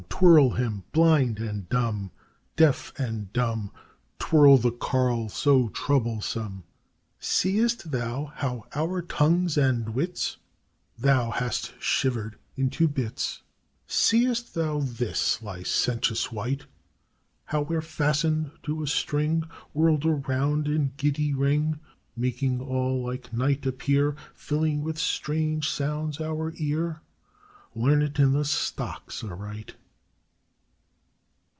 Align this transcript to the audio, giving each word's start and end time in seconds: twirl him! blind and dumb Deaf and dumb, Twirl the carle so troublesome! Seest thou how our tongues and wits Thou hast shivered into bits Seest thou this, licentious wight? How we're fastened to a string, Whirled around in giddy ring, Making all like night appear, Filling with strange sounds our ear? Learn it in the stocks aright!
twirl 0.09 0.51
him! 0.51 0.83
blind 0.91 1.39
and 1.39 1.67
dumb 1.67 2.11
Deaf 2.55 2.93
and 2.99 3.33
dumb, 3.33 3.71
Twirl 4.19 4.57
the 4.59 4.69
carle 4.71 5.29
so 5.29 5.69
troublesome! 5.69 6.63
Seest 7.19 7.89
thou 7.89 8.31
how 8.35 8.65
our 8.75 9.01
tongues 9.01 9.57
and 9.57 9.95
wits 9.95 10.37
Thou 10.95 11.31
hast 11.31 11.73
shivered 11.81 12.35
into 12.55 12.87
bits 12.87 13.41
Seest 13.87 14.53
thou 14.53 14.79
this, 14.81 15.41
licentious 15.41 16.31
wight? 16.31 16.67
How 17.45 17.63
we're 17.63 17.81
fastened 17.81 18.51
to 18.61 18.83
a 18.83 18.87
string, 18.87 19.41
Whirled 19.73 20.05
around 20.05 20.67
in 20.67 20.91
giddy 20.97 21.33
ring, 21.33 21.79
Making 22.15 22.61
all 22.61 23.03
like 23.03 23.33
night 23.33 23.65
appear, 23.65 24.15
Filling 24.35 24.83
with 24.83 24.99
strange 24.99 25.67
sounds 25.67 26.21
our 26.21 26.53
ear? 26.57 27.01
Learn 27.73 28.03
it 28.03 28.19
in 28.19 28.33
the 28.33 28.45
stocks 28.45 29.23
aright! 29.23 29.73